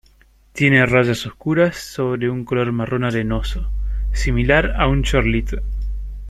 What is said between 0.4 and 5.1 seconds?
Tiene rayas oscuras sobre un color marrón arenoso, similar a un